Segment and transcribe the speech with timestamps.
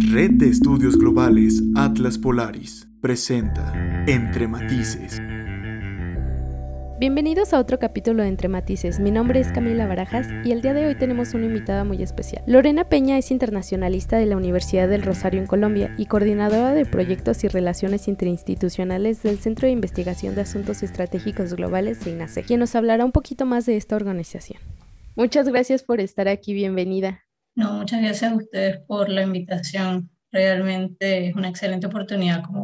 [0.00, 3.72] Red de Estudios Globales Atlas Polaris presenta
[4.06, 5.18] Entre Matices.
[7.00, 9.00] Bienvenidos a otro capítulo de Entre Matices.
[9.00, 12.44] Mi nombre es Camila Barajas y el día de hoy tenemos una invitada muy especial.
[12.46, 17.42] Lorena Peña es internacionalista de la Universidad del Rosario en Colombia y coordinadora de proyectos
[17.42, 22.76] y relaciones interinstitucionales del Centro de Investigación de Asuntos Estratégicos Globales de INASE, quien nos
[22.76, 24.60] hablará un poquito más de esta organización.
[25.16, 27.27] Muchas gracias por estar aquí, bienvenida.
[27.58, 30.08] No, muchas gracias a ustedes por la invitación.
[30.30, 32.62] Realmente es una excelente oportunidad como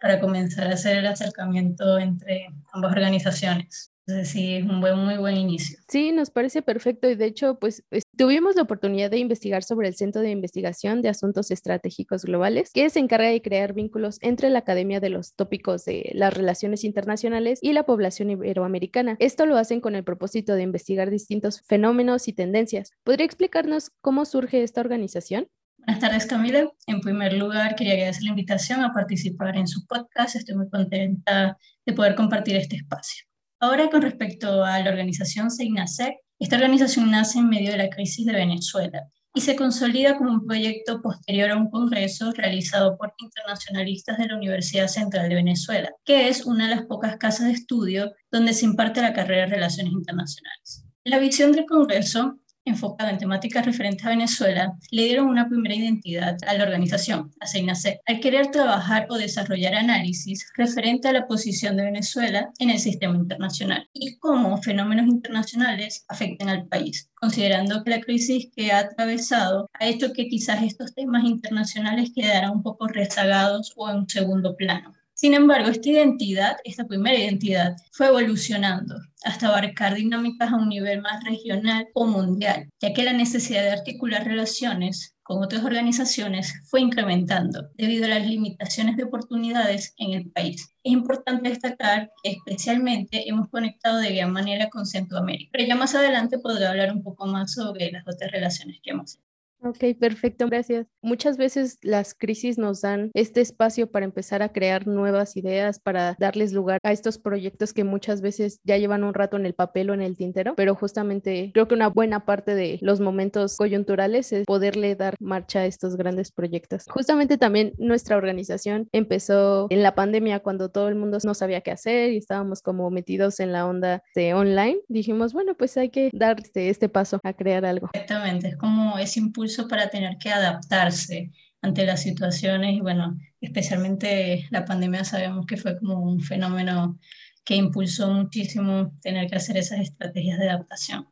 [0.00, 3.89] para comenzar a hacer el acercamiento entre ambas organizaciones.
[4.10, 5.78] Entonces sí, es un buen, muy buen inicio.
[5.86, 7.84] Sí, nos parece perfecto y de hecho, pues
[8.16, 12.90] tuvimos la oportunidad de investigar sobre el Centro de Investigación de Asuntos Estratégicos Globales, que
[12.90, 17.60] se encarga de crear vínculos entre la Academia de los tópicos de las relaciones internacionales
[17.62, 19.16] y la población iberoamericana.
[19.20, 22.90] Esto lo hacen con el propósito de investigar distintos fenómenos y tendencias.
[23.04, 25.46] ¿Podría explicarnos cómo surge esta organización?
[25.78, 26.68] Buenas tardes, Camila.
[26.88, 30.34] En primer lugar, quería agradecer la invitación a participar en su podcast.
[30.34, 33.29] Estoy muy contenta de poder compartir este espacio.
[33.62, 38.24] Ahora, con respecto a la organización SEINASEC, esta organización nace en medio de la crisis
[38.24, 44.16] de Venezuela y se consolida como un proyecto posterior a un congreso realizado por internacionalistas
[44.16, 48.10] de la Universidad Central de Venezuela, que es una de las pocas casas de estudio
[48.32, 50.86] donde se imparte la carrera de Relaciones Internacionales.
[51.04, 56.36] La visión del Congreso enfocado en temáticas referentes a Venezuela, le dieron una primera identidad
[56.46, 61.76] a la organización, a SEINASEC, al querer trabajar o desarrollar análisis referente a la posición
[61.76, 67.90] de Venezuela en el sistema internacional y cómo fenómenos internacionales afectan al país, considerando que
[67.90, 72.88] la crisis que ha atravesado ha hecho que quizás estos temas internacionales quedaran un poco
[72.88, 74.94] rezagados o en un segundo plano.
[75.20, 81.02] Sin embargo, esta identidad, esta primera identidad, fue evolucionando hasta abarcar dinámicas a un nivel
[81.02, 86.80] más regional o mundial, ya que la necesidad de articular relaciones con otras organizaciones fue
[86.80, 90.70] incrementando debido a las limitaciones de oportunidades en el país.
[90.82, 95.94] Es importante destacar que especialmente hemos conectado de gran manera con Centroamérica, pero ya más
[95.94, 99.29] adelante podré hablar un poco más sobre las otras relaciones que hemos hecho.
[99.62, 100.86] Ok, perfecto, gracias.
[101.02, 106.16] Muchas veces las crisis nos dan este espacio para empezar a crear nuevas ideas, para
[106.18, 109.90] darles lugar a estos proyectos que muchas veces ya llevan un rato en el papel
[109.90, 114.32] o en el tintero, pero justamente creo que una buena parte de los momentos coyunturales
[114.32, 116.84] es poderle dar marcha a estos grandes proyectos.
[116.88, 121.70] Justamente también nuestra organización empezó en la pandemia cuando todo el mundo no sabía qué
[121.70, 124.78] hacer y estábamos como metidos en la onda de online.
[124.88, 127.90] Dijimos, bueno, pues hay que dar este, este paso a crear algo.
[127.92, 131.30] Exactamente, es como ese impulso para tener que adaptarse
[131.62, 136.98] ante las situaciones y bueno, especialmente la pandemia sabemos que fue como un fenómeno
[137.44, 141.08] que impulsó muchísimo tener que hacer esas estrategias de adaptación.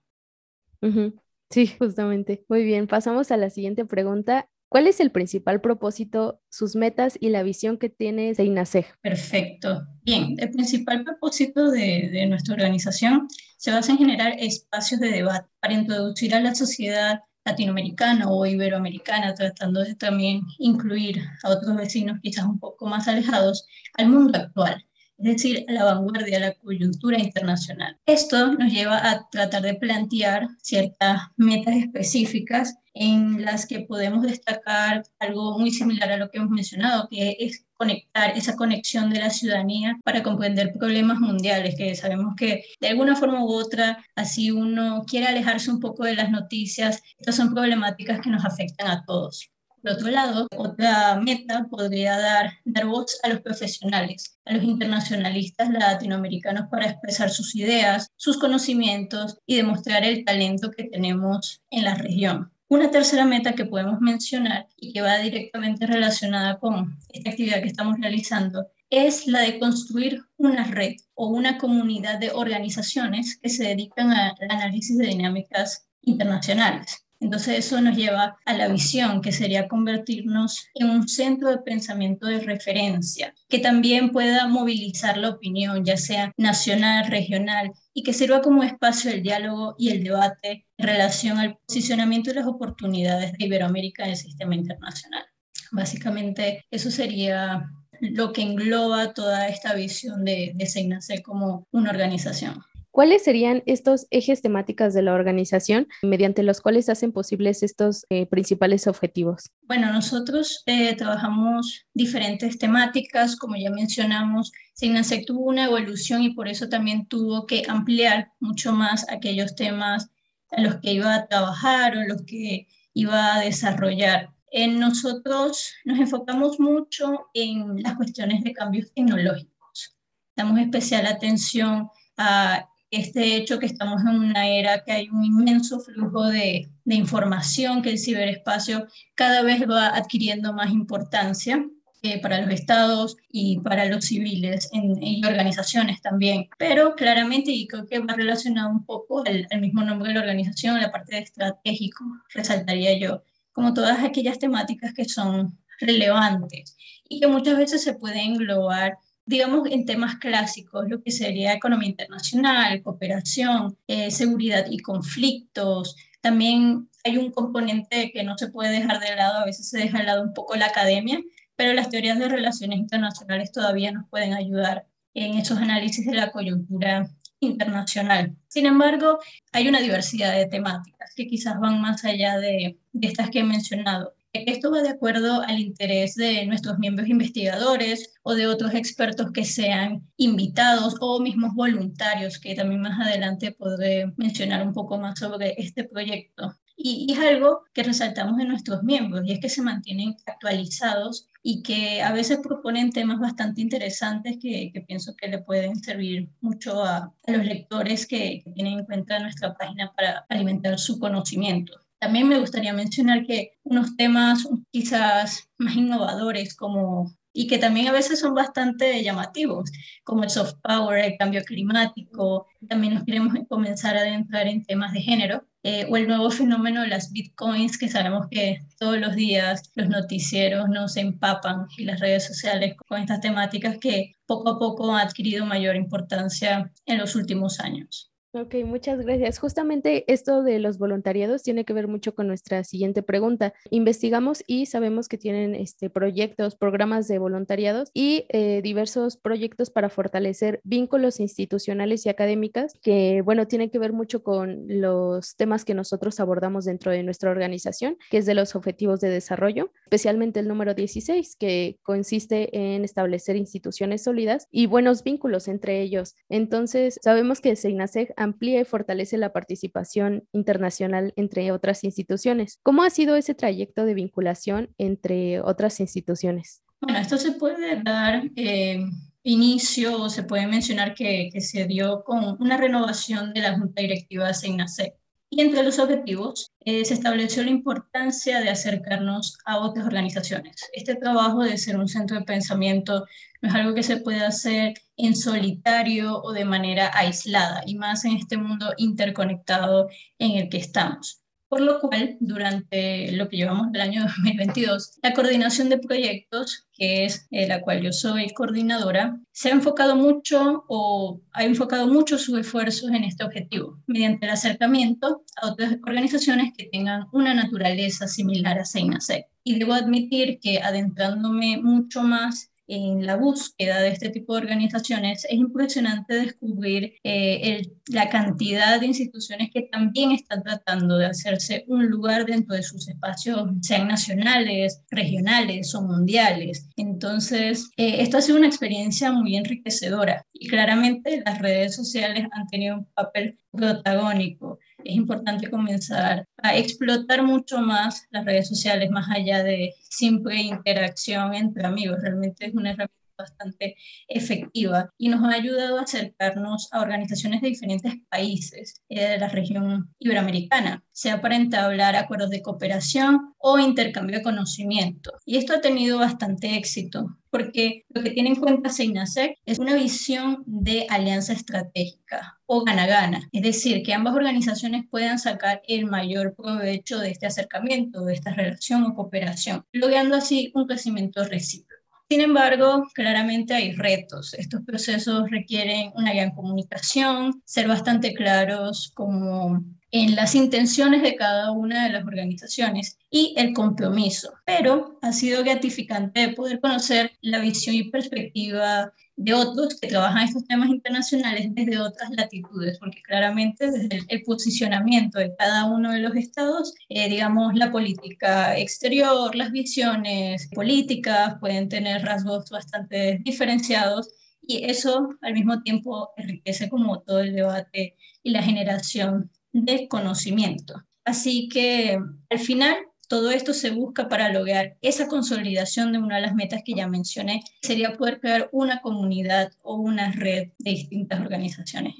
[1.50, 2.44] Sí, justamente.
[2.48, 4.48] Muy bien, pasamos a la siguiente pregunta.
[4.70, 8.84] ¿Cuál es el principal propósito, sus metas y la visión que tiene Seinaseg?
[9.00, 9.86] Perfecto.
[10.02, 15.48] Bien, el principal propósito de, de nuestra organización se basa en generar espacios de debate
[15.60, 22.18] para introducir a la sociedad latinoamericana o iberoamericana, tratando de también incluir a otros vecinos
[22.22, 24.84] quizás un poco más alejados al mundo actual,
[25.18, 27.98] es decir, a la vanguardia, a la coyuntura internacional.
[28.06, 35.04] Esto nos lleva a tratar de plantear ciertas metas específicas en las que podemos destacar
[35.18, 39.30] algo muy similar a lo que hemos mencionado, que es conectar esa conexión de la
[39.30, 45.04] ciudadanía para comprender problemas mundiales, que sabemos que de alguna forma u otra, así uno
[45.06, 49.48] quiere alejarse un poco de las noticias, estas son problemáticas que nos afectan a todos.
[49.88, 55.70] Por otro lado, otra meta podría dar, dar voz a los profesionales, a los internacionalistas
[55.70, 61.94] latinoamericanos para expresar sus ideas, sus conocimientos y demostrar el talento que tenemos en la
[61.94, 62.52] región.
[62.68, 67.68] Una tercera meta que podemos mencionar y que va directamente relacionada con esta actividad que
[67.68, 73.64] estamos realizando es la de construir una red o una comunidad de organizaciones que se
[73.64, 77.07] dedican al análisis de dinámicas internacionales.
[77.20, 82.26] Entonces eso nos lleva a la visión, que sería convertirnos en un centro de pensamiento
[82.26, 88.40] de referencia, que también pueda movilizar la opinión, ya sea nacional, regional, y que sirva
[88.40, 93.46] como espacio el diálogo y el debate en relación al posicionamiento y las oportunidades de
[93.46, 95.24] Iberoamérica en el sistema internacional.
[95.72, 97.68] Básicamente eso sería
[98.00, 102.62] lo que engloba toda esta visión de, de como una organización.
[102.98, 108.26] ¿Cuáles serían estos ejes temáticas de la organización mediante los cuales hacen posibles estos eh,
[108.26, 109.52] principales objetivos?
[109.62, 116.48] Bueno, nosotros eh, trabajamos diferentes temáticas, como ya mencionamos, Signasec tuvo una evolución y por
[116.48, 120.10] eso también tuvo que ampliar mucho más aquellos temas
[120.50, 124.34] a los que iba a trabajar o los que iba a desarrollar.
[124.70, 129.96] nosotros nos enfocamos mucho en las cuestiones de cambios tecnológicos.
[130.34, 135.80] Damos especial atención a este hecho que estamos en una era que hay un inmenso
[135.80, 141.62] flujo de, información, que el ciberespacio cada vez va adquiriendo más importancia
[142.02, 146.48] eh, para los estados y para los civiles en, y organizaciones también.
[146.56, 150.80] Pero claramente, y creo que va relacionado un poco al mismo nombre de la organización,
[150.80, 156.76] la parte de estratégico, resaltaría yo, como todas aquellas temáticas que son relevantes
[157.08, 158.98] y que muchas veces se pueden englobar
[159.28, 165.96] digamos, en temas clásicos, lo que sería economía internacional, cooperación, eh, seguridad y conflictos.
[166.22, 169.98] También hay un componente que no se puede dejar de lado, a veces se deja
[169.98, 171.20] de lado un poco la academia,
[171.56, 176.32] pero las teorías de relaciones internacionales todavía nos pueden ayudar en esos análisis de la
[176.32, 177.10] coyuntura
[177.40, 178.34] internacional.
[178.48, 179.18] Sin embargo,
[179.52, 183.44] hay una diversidad de temáticas que quizás van más allá de, de estas que he
[183.44, 184.14] mencionado.
[184.46, 189.44] Esto va de acuerdo al interés de nuestros miembros investigadores o de otros expertos que
[189.44, 195.54] sean invitados o mismos voluntarios, que también más adelante podré mencionar un poco más sobre
[195.58, 196.54] este proyecto.
[196.76, 201.62] Y, es algo que resaltamos en nuestros miembros, y es que se mantienen actualizados y
[201.62, 207.12] que a veces proponen temas bastante interesantes que, pienso que le pueden servir mucho a,
[207.26, 211.87] los lectores que, que tienen en cuenta nuestra página para alimentar su conocimiento.
[212.00, 217.92] También me gustaría mencionar que unos temas quizás más innovadores como y que también a
[217.92, 219.70] veces son bastante llamativos,
[220.02, 224.92] como el soft power, el cambio climático, también nos queremos comenzar a adentrar en temas
[224.92, 229.14] de género, eh, o el nuevo fenómeno de las bitcoins, que sabemos que todos los
[229.14, 234.58] días los noticieros nos empapan y las redes sociales con estas temáticas que poco a
[234.58, 238.10] poco han adquirido mayor importancia en los últimos años.
[238.32, 239.38] Ok, muchas gracias.
[239.38, 243.54] Justamente esto de los voluntariados tiene que ver mucho con nuestra siguiente pregunta.
[243.70, 249.88] Investigamos y sabemos que tienen este, proyectos, programas de voluntariados y eh, diversos proyectos para
[249.88, 255.72] fortalecer vínculos institucionales y académicas que, bueno, tienen que ver mucho con los temas que
[255.72, 260.48] nosotros abordamos dentro de nuestra organización, que es de los objetivos de desarrollo, especialmente el
[260.48, 266.14] número 16, que consiste en establecer instituciones sólidas y buenos vínculos entre ellos.
[266.28, 272.58] Entonces, sabemos que SEINASEG amplía y fortalece la participación internacional entre otras instituciones.
[272.62, 276.62] ¿Cómo ha sido ese trayecto de vinculación entre otras instituciones?
[276.80, 278.84] Bueno, esto se puede dar eh,
[279.22, 284.32] inicio o se puede mencionar que, se dio con una renovación de la Junta Directiva
[284.34, 284.94] de.
[285.30, 290.56] Y entre los objetivos eh, se estableció la importancia de acercarnos a otras organizaciones.
[290.72, 293.04] Este trabajo de ser un centro de pensamiento
[293.42, 298.04] no es algo que se puede hacer en solitario o de manera aislada, y más
[298.04, 301.22] en este mundo interconectado en el que estamos.
[301.48, 307.04] Por lo cual, durante lo que llevamos del año 2022, la coordinación de proyectos, que
[307.04, 312.18] es eh, la cual yo soy coordinadora, se ha enfocado mucho o ha enfocado mucho
[312.18, 318.06] sus esfuerzos en este objetivo, mediante el acercamiento a otras organizaciones que tengan una naturaleza
[318.06, 319.26] similar a SEINASEC.
[319.42, 325.24] Y debo admitir que adentrándome mucho más en la búsqueda de este tipo de organizaciones,
[325.24, 331.86] es impresionante descubrir eh, la cantidad de instituciones que también están tratando de hacerse un
[331.86, 336.68] lugar dentro de sus espacios, sean nacionales, regionales o mundiales.
[336.76, 342.78] Entonces, eh, ha sido una experiencia muy enriquecedora y claramente las redes sociales han tenido
[342.78, 349.42] un papel protagónico es importante comenzar a explotar mucho más las redes sociales, más allá
[349.42, 351.98] de simple interacción entre amigos.
[352.00, 357.48] Realmente es una herramienta bastante efectiva y nos ha ayudado a acercarnos a organizaciones de
[357.48, 364.18] diferentes países eh, de la región iberoamericana, sea para entablar acuerdos de cooperación o intercambio
[364.18, 365.12] de conocimiento.
[365.24, 369.74] Y esto ha tenido bastante éxito porque lo que tiene en cuenta SEINASEC es una
[369.74, 376.34] visión de alianza estratégica o gana-gana, es decir, que ambas organizaciones puedan sacar el mayor
[376.34, 381.77] provecho de este acercamiento, de esta relación o cooperación, logrando así un crecimiento recíproco.
[382.08, 384.32] Sin embargo, claramente hay retos.
[384.34, 391.50] Estos procesos requieren una gran comunicación, ser bastante claros como en las intenciones de cada
[391.52, 394.32] una de las organizaciones y el compromiso.
[394.46, 400.44] Pero ha sido gratificante poder conocer la visión y perspectiva de otros que trabajan estos
[400.46, 406.14] temas internacionales desde otras latitudes, porque claramente desde el, posicionamiento de cada uno de los
[406.14, 414.08] estados, eh, digamos, la política exterior, las visiones políticas pueden tener rasgos bastante diferenciados
[414.40, 420.84] y eso al mismo tiempo enriquece como todo el debate y la generación de conocimiento.
[421.04, 421.98] Así que
[422.30, 422.76] al final
[423.08, 426.86] Todo esto se busca para lograr esa consolidación de una de las metas que ya
[426.86, 431.94] mencioné, sería poder crear una comunidad o una red de distintas organizaciones.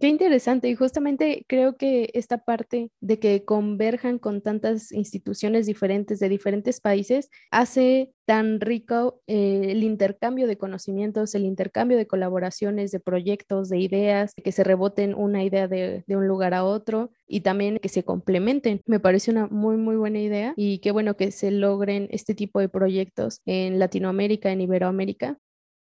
[0.00, 6.20] Qué interesante y justamente creo que esta parte de que converjan con tantas instituciones diferentes
[6.20, 12.92] de diferentes países hace tan rico eh, el intercambio de conocimientos, el intercambio de colaboraciones,
[12.92, 17.40] de proyectos, de ideas, que se reboten una idea de, un lugar a otro y
[17.40, 18.80] también que se complementen.
[18.86, 22.60] Me parece una muy, muy buena idea y qué bueno que se logren este tipo
[22.60, 25.38] de proyectos en Latinoamérica, en Iberoamérica.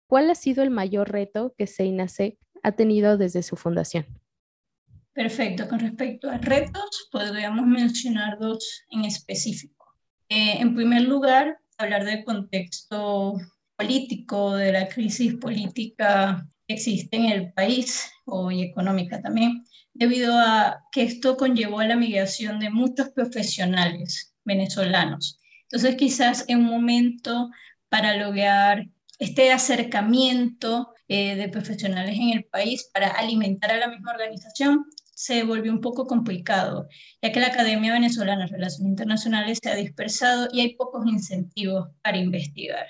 [0.10, 4.06] ¿Cuál ha sido el mayor reto que SEINASEC ha tenido desde su fundación?
[5.14, 5.68] Perfecto.
[5.68, 9.96] Con respecto a retos, podríamos mencionar dos en específico.
[10.30, 13.34] Eh, en primer lugar, hablar del contexto
[13.76, 19.64] político, de la crisis política que existe en el país o y económica también,
[19.94, 25.40] debido a que esto conllevó a la migración de muchos profesionales venezolanos.
[25.64, 27.50] Entonces, quizás en un momento
[27.90, 28.88] para lograr
[29.18, 34.86] este acercamiento eh, de profesionales en el país para alimentar a la misma organización
[35.16, 36.88] se volvió un poco complicado,
[37.22, 41.90] ya que la Academia Venezolana de Relaciones Internacionales se ha dispersado y hay pocos incentivos
[42.02, 42.86] para investigar.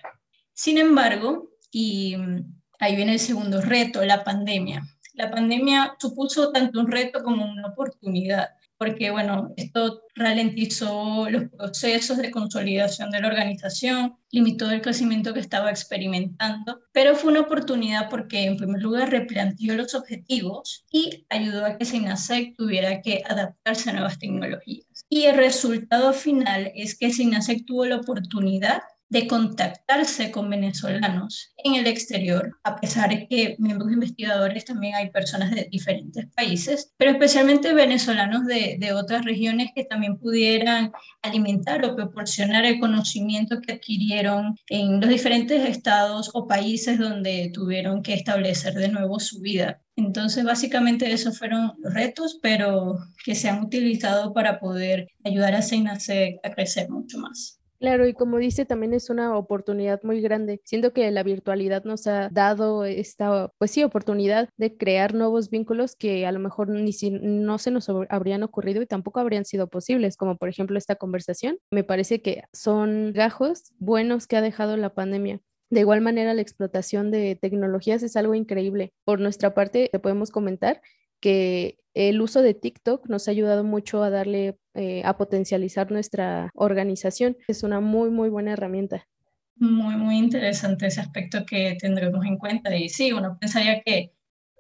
[0.54, 4.84] Sin embargo, y mm, ahí viene el segundo reto, la pandemia.
[5.14, 8.50] La pandemia supuso tanto un reto como una oportunidad,
[8.80, 15.42] porque bueno, esto ralentizó los procesos de consolidación de la organización, limitó el crecimiento que
[15.42, 21.66] estaba experimentando, pero fue una oportunidad porque en primer lugar replanteó los objetivos y ayudó
[21.66, 25.06] a que SINASEC tuviera que adaptarse a nuevas tecnologías.
[25.10, 31.76] Y el resultado final es que SINASEC tuvo la oportunidad de contactarse con venezolanos en
[31.76, 37.12] el exterior, a pesar de que miembros investigadores también hay personas de diferentes países, pero
[37.12, 43.74] especialmente venezolanos de, de, otras regiones que también pudieran alimentar o proporcionar el conocimiento que
[43.74, 49.82] adquirieron en los diferentes estados o países donde tuvieron que establecer de nuevo su vida.
[49.96, 55.62] Entonces, básicamente esos fueron los retos, pero que se han utilizado para poder ayudar a
[55.62, 57.59] SENACE a crecer mucho más.
[57.80, 60.60] Claro, y como dice, también es una oportunidad muy grande.
[60.66, 65.96] Siento que la virtualidad nos ha dado esta, pues sí, oportunidad de crear nuevos vínculos
[65.96, 69.70] que a lo mejor ni si, no se nos habrían ocurrido y tampoco habrían sido
[69.70, 71.58] posibles, como por ejemplo esta conversación.
[71.72, 75.40] Me parece que son gajos buenos que ha dejado la pandemia.
[75.70, 78.92] De igual manera, la explotación de tecnologías es algo increíble.
[79.06, 80.82] Por nuestra parte, te podemos comentar
[81.20, 86.50] que el uso de TikTok nos ha ayudado mucho a darle, eh, a potencializar nuestra
[86.54, 87.38] organización.
[87.48, 89.08] Es una muy, muy buena herramienta.
[89.56, 92.76] Muy, muy interesante ese aspecto que tendremos en cuenta.
[92.76, 94.14] Y sí, uno pensaría que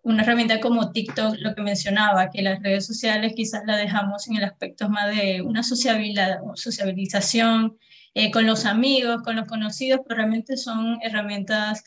[0.03, 4.37] una herramienta como TikTok, lo que mencionaba, que las redes sociales quizás la dejamos en
[4.37, 7.77] el aspecto más de una sociabilización
[8.15, 11.83] eh, con los amigos, con los conocidos, pero realmente son herramientas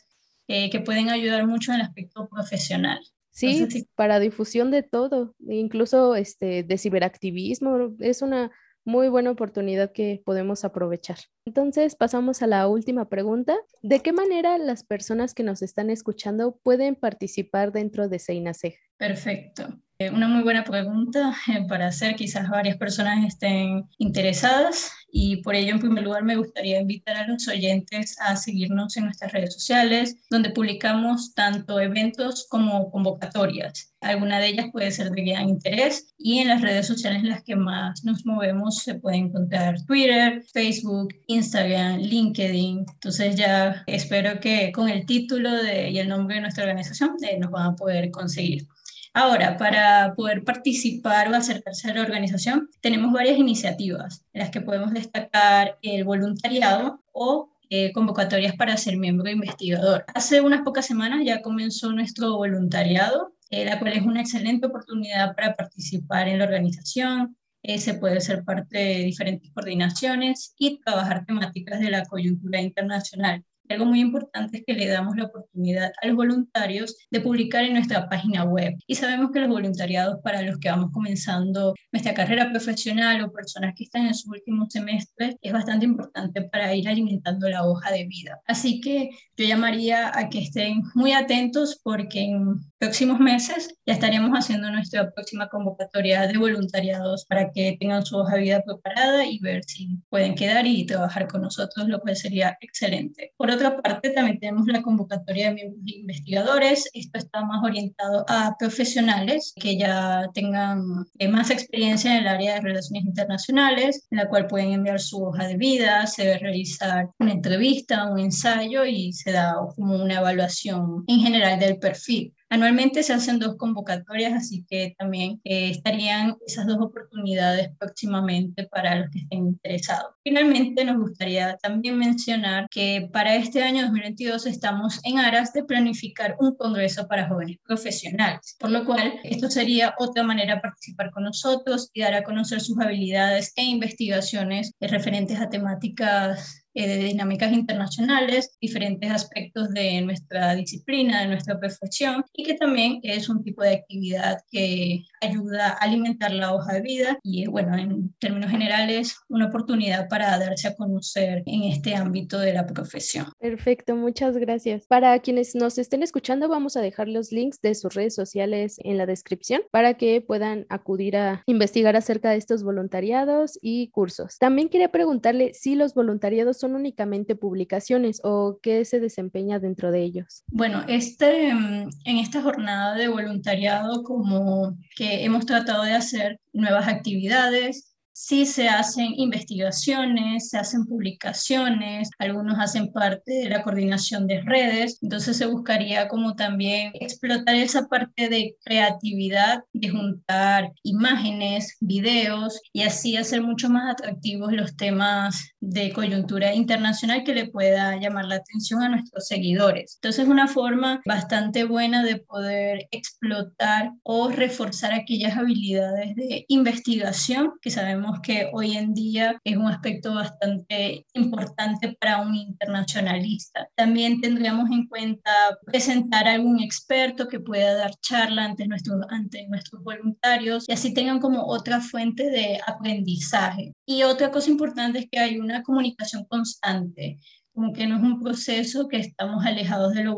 [0.47, 2.99] eh, que pueden ayudar mucho en el aspecto profesional.
[3.33, 8.51] Sí, para difusión de todo, incluso este, de ciberactivismo, es una
[8.85, 11.17] muy buena oportunidad que podemos aprovechar.
[11.45, 13.55] Entonces, pasamos a la última pregunta.
[13.81, 18.75] ¿De qué manera las personas que nos están escuchando pueden participar dentro de SEINASEG?
[18.97, 19.79] Perfecto.
[19.97, 25.53] Eh, una muy buena pregunta eh, para hacer, quizás varias personas estén interesadas y por
[25.53, 29.53] ello en primer lugar me gustaría invitar a los oyentes a seguirnos en nuestras redes
[29.53, 33.93] sociales donde publicamos tanto eventos como convocatorias.
[34.01, 37.43] Alguna de ellas puede ser de gran interés y en las redes sociales en las
[37.43, 42.79] que más nos movemos se puede encontrar Twitter, Facebook, Instagram, LinkedIn.
[42.79, 47.51] Entonces ya espero que con el título y el nombre de nuestra organización eh, nos
[47.51, 48.67] van a poder conseguir.
[49.15, 54.61] Ahora, para poder participar o acercarse a la organización, tenemos varias iniciativas en las que
[54.61, 60.03] podemos destacar el voluntariado o eh, convocatorias para ser miembro investigador.
[60.15, 65.35] Hace unas pocas semanas ya comenzó nuestro voluntariado, eh, la cual es una excelente oportunidad
[65.35, 71.25] para participar en la organización, eh, se puede ser parte de diferentes coordinaciones y trabajar
[71.25, 76.07] temáticas de la coyuntura internacional algo muy importante es que le damos la oportunidad a
[76.07, 78.75] los voluntarios de publicar en nuestra página web.
[78.87, 83.73] Y sabemos que los voluntariados para los que vamos comenzando nuestra carrera profesional o personas
[83.75, 88.05] que están en su último semestre es bastante importante para ir alimentando la hoja de
[88.05, 88.41] vida.
[88.47, 94.31] Así que yo llamaría a que estén muy atentos porque en próximos meses ya estaremos
[94.31, 99.39] haciendo nuestra próxima convocatoria de voluntariados para que tengan su hoja de vida preparada y
[99.39, 103.33] ver si pueden quedar y trabajar con nosotros, lo cual sería excelente.
[103.37, 106.89] Por otra parte, también tenemos la convocatoria de miembros investigadores.
[106.93, 112.55] Esto está más orientado a profesionales que ya tengan eh, más experiencia en el área
[112.55, 117.09] de relaciones internacionales, en la cual pueden enviar su hoja de vida, se debe realizar
[117.19, 122.33] una entrevista, un ensayo y se da como una evaluación en general del perfil.
[122.53, 128.93] Anualmente se hacen dos convocatorias, así que también eh, estarían esas dos oportunidades próximamente para
[128.93, 130.13] los que estén interesados.
[130.23, 136.35] Finalmente, nos gustaría también mencionar que para este año 2022 estamos en aras de planificar
[136.39, 141.23] un congreso para jóvenes profesionales, por lo cual esto sería otra manera de participar con
[141.23, 147.51] nosotros y dar a conocer sus habilidades e investigaciones referentes a temáticas eh, de dinámicas
[147.51, 153.63] internacionales, diferentes aspectos de nuestra disciplina, de nuestra profesión, y que también es un tipo
[153.63, 159.15] de actividad que ayuda a alimentar la hoja de vida y, bueno, en términos generales,
[159.29, 163.27] una oportunidad para darse a conocer en este ámbito de la profesión.
[163.39, 164.85] Perfecto, muchas gracias.
[164.87, 168.97] Para quienes nos estén escuchando, vamos a dejar los links de sus redes sociales en
[168.97, 174.37] la descripción para que puedan acudir a investigar acerca de estos voluntariados y cursos.
[174.39, 180.01] También quería preguntarle si los voluntariados son únicamente publicaciones o qué se desempeña dentro de
[180.01, 180.43] ellos?
[180.47, 186.87] Bueno, este, mm, en esta jornada de voluntariado, como que hemos tratado de hacer nuevas
[186.87, 194.41] actividades, Sí se hacen investigaciones, se hacen publicaciones, algunos hacen parte de la coordinación de
[194.41, 202.61] redes, entonces se buscaría como también explotar esa parte de creatividad, de juntar imágenes, videos
[202.71, 208.25] y así hacer mucho más atractivos los temas de coyuntura internacional que le pueda llamar
[208.25, 209.95] la atención a nuestros seguidores.
[209.95, 217.53] Entonces es una forma bastante buena de poder explotar o reforzar aquellas habilidades de investigación
[217.59, 223.67] que sabemos que hoy en día es un aspecto bastante importante para un internacionalista.
[223.75, 225.31] También tendríamos en cuenta
[225.65, 230.93] presentar a algún experto que pueda dar charla ante nuestros, ante nuestros voluntarios y así
[230.93, 233.73] tengan como otra fuente de aprendizaje.
[233.85, 237.19] Y otra cosa importante es que hay una comunicación constante
[237.53, 240.15] como que no es un proceso que estamos alejados de, los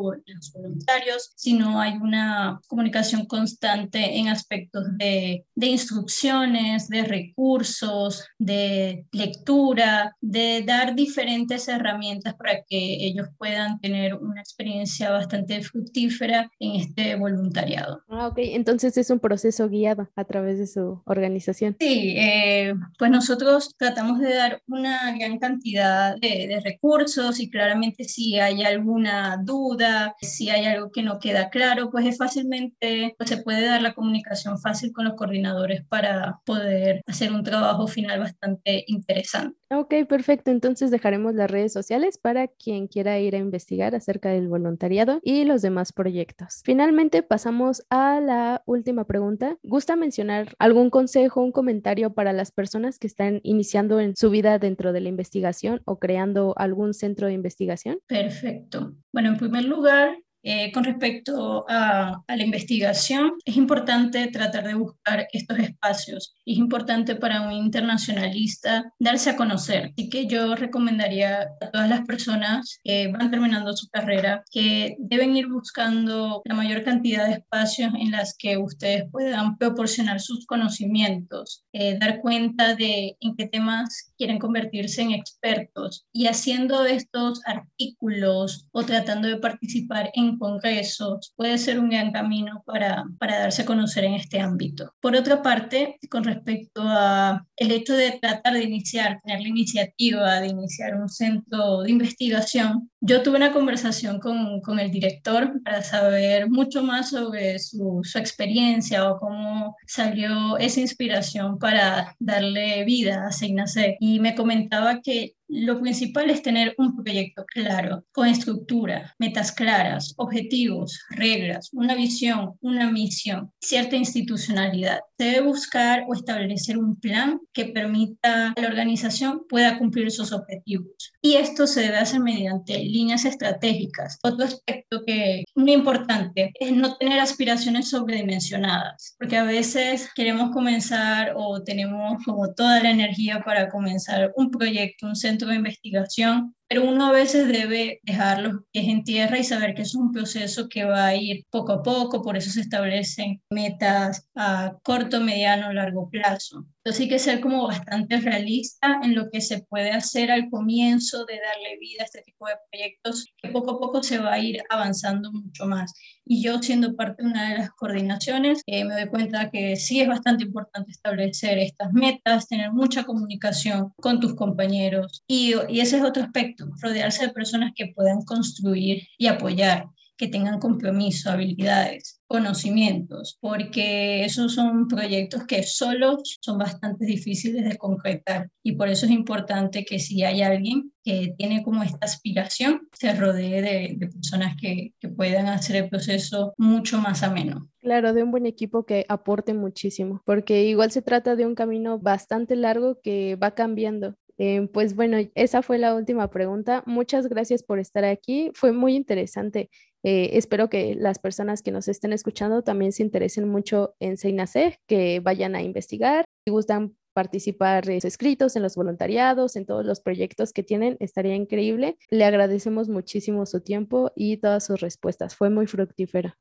[0.54, 10.16] voluntarios, sino hay una comunicación constante en aspectos de, de, instrucciones, de recursos, de lectura,
[10.22, 17.16] de dar diferentes herramientas para que ellos puedan tener una experiencia bastante fructífera en este
[17.16, 18.02] voluntariado.
[18.10, 21.76] Ah, ok, entonces es un proceso guiado a través de su organización.
[21.80, 28.04] Sí, eh, pues nosotros tratamos de dar una gran cantidad de, de recursos y claramente
[28.04, 33.30] si hay alguna duda, si hay algo que no queda claro, pues es fácilmente, pues
[33.30, 38.20] se puede dar la comunicación fácil con los coordinadores para poder hacer un trabajo final
[38.20, 39.58] bastante interesante.
[39.72, 40.52] Ok, perfecto.
[40.52, 45.44] Entonces dejaremos las redes sociales para quien quiera ir a investigar acerca del voluntariado y
[45.44, 46.62] los demás proyectos.
[46.64, 49.58] Finalmente pasamos a la última pregunta.
[49.64, 54.60] ¿Gusta mencionar algún consejo, un comentario para las personas que están iniciando en su vida
[54.60, 58.00] dentro de la investigación o creando algún centro de investigación?
[58.08, 58.96] Perfecto.
[59.14, 65.28] Bueno, en primer lugar, eh, con respecto a, la investigación, es importante tratar de buscar
[65.32, 66.36] estos espacios.
[66.46, 69.92] Es importante para un internacionalista darse a conocer.
[69.98, 75.36] Así que yo recomendaría a todas las personas que van terminando su carrera que deben
[75.36, 81.64] ir buscando la mayor cantidad de espacios en las que ustedes puedan proporcionar sus conocimientos,
[81.74, 88.68] eh, dar cuenta de en qué temas quieren convertirse en expertos y haciendo estos artículos
[88.72, 93.66] o tratando de participar en congresos puede ser un gran camino para, para darse a
[93.66, 94.94] conocer en este ámbito.
[95.00, 100.40] Por otra parte, con respecto a el hecho de tratar de iniciar, tener la iniciativa
[100.40, 105.84] de iniciar un centro de investigación, yo tuve una conversación con, con el director para
[105.84, 113.28] saber mucho más sobre su, su experiencia o cómo salió esa inspiración para darle vida
[113.28, 119.14] a Seinase y me comentaba que lo principal es tener un proyecto claro, con estructura,
[119.20, 125.00] metas claras, objetivos, reglas, una visión, una misión, cierta institucionalidad.
[125.18, 130.32] Se debe buscar o establecer un plan que permita a la organización pueda cumplir sus
[130.32, 131.14] objetivos.
[131.22, 134.20] Y esto se debe hacer mediante líneas estratégicas.
[134.24, 140.52] Otro aspecto que es muy importante es no tener aspiraciones sobredimensionadas, porque a veces queremos
[140.52, 146.56] comenzar o tenemos como toda la energía para comenzar un proyecto, un centro de investigación
[146.68, 150.12] pero uno a veces debe dejar los pies en tierra y saber que es un
[150.12, 155.22] proceso que va a ir poco a poco, por eso se establecen metas a corto,
[155.22, 156.66] mediano, largo plazo.
[156.84, 161.26] Entonces hay que ser como bastante realista en lo que se puede hacer al comienzo
[161.26, 164.40] de darle vida a este tipo de proyectos, que poco a poco se va a
[164.40, 165.94] ir avanzando mucho más.
[166.26, 170.02] Y yo siendo parte de una de las coordinaciones, eh, me doy cuenta que sí
[170.02, 175.24] es bastante importante establecer estas metas, tener mucha comunicación con tus compañeros.
[175.28, 180.28] Y, y ese es otro aspecto, rodearse de personas que puedan construir y apoyar que
[180.28, 188.50] tengan compromiso, habilidades, conocimientos, porque esos son proyectos que solos son bastante difíciles de concretar
[188.64, 193.14] y por eso es importante que si hay alguien que tiene como esta aspiración, se
[193.14, 197.70] rodee de, personas que, que puedan hacer el proceso mucho más ameno.
[197.80, 202.00] Claro, de un buen equipo que aporte muchísimo, porque igual se trata de un camino
[202.00, 206.84] bastante largo que va cambiando eh, pues bueno, esa fue la última pregunta.
[206.86, 208.52] Muchas gracias por estar aquí.
[208.54, 209.70] Fue muy interesante.
[210.08, 214.80] Eh, espero que las personas que nos estén escuchando también se interesen mucho en Seinase,
[214.86, 216.26] que vayan a investigar.
[216.46, 220.96] Si gustan participar en los escritos, en los voluntariados, en todos los proyectos que tienen,
[221.00, 221.98] estaría increíble.
[222.12, 225.36] Le agradecemos muchísimo su tiempo y todas sus respuestas.
[225.36, 226.38] Fue muy fructífera.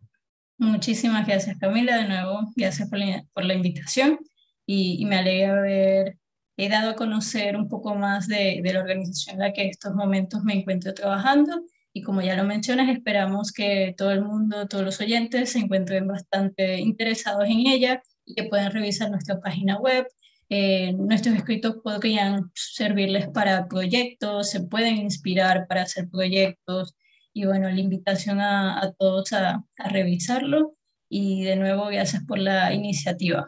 [0.59, 1.96] Muchísimas gracias, Camila.
[1.96, 4.18] De nuevo, gracias por la, por la invitación
[4.66, 6.18] y, y me alegra ver
[6.57, 9.70] he dado a conocer un poco más de, de, la organización en la que en
[9.70, 11.62] estos momentos me encuentro trabajando
[11.97, 16.09] y como ya lo mencionas, esperamos que todo el mundo, todos los oyentes se encuentren
[16.09, 20.05] bastante interesados en ella y que puedan revisar nuestra página web.
[20.49, 26.97] Eh, nuestros escritos podrían servirles para proyectos, se pueden inspirar para hacer proyectos
[27.33, 30.77] y bueno, la invitación a, a todos a, a revisarlo
[31.09, 33.47] y de nuevo gracias por la iniciativa.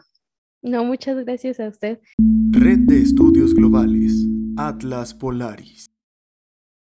[0.61, 1.99] No, muchas gracias a usted.
[2.51, 4.13] Red de Estudios Globales,
[4.55, 5.96] Atlas Polaris.